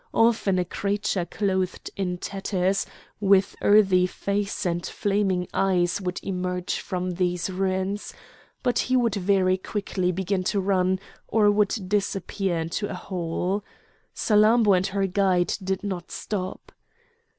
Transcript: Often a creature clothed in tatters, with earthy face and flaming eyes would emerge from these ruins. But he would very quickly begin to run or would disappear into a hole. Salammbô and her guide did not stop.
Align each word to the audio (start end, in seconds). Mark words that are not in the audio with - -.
Often 0.15 0.57
a 0.57 0.65
creature 0.65 1.25
clothed 1.25 1.91
in 1.95 2.17
tatters, 2.17 2.87
with 3.19 3.55
earthy 3.61 4.07
face 4.07 4.65
and 4.65 4.83
flaming 4.83 5.47
eyes 5.53 6.01
would 6.01 6.19
emerge 6.23 6.79
from 6.79 7.11
these 7.11 7.51
ruins. 7.51 8.11
But 8.63 8.79
he 8.89 8.97
would 8.97 9.13
very 9.13 9.57
quickly 9.59 10.11
begin 10.11 10.43
to 10.45 10.59
run 10.59 10.99
or 11.27 11.51
would 11.51 11.87
disappear 11.87 12.57
into 12.57 12.89
a 12.89 12.95
hole. 12.95 13.63
Salammbô 14.15 14.75
and 14.75 14.87
her 14.87 15.05
guide 15.05 15.53
did 15.63 15.83
not 15.83 16.09
stop. 16.09 16.71